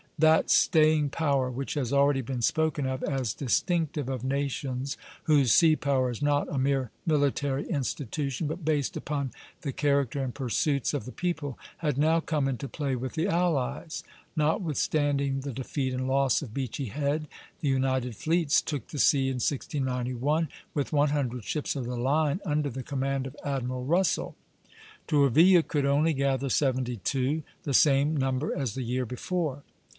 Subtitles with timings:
[0.17, 5.75] That staying power, which has already been spoken of as distinctive of nations whose sea
[5.75, 11.05] power is not a mere military institution, but based upon the character and pursuits of
[11.05, 14.03] the people, had now come into play with the allies.
[14.35, 17.27] Notwithstanding the defeat and loss of Beachy Head,
[17.59, 22.41] the united fleets took the sea in 1691 with one hundred ships of the line
[22.45, 24.35] under the command of Admiral Russell.
[25.07, 29.63] Tourville could only gather seventy two, the same number as the year before.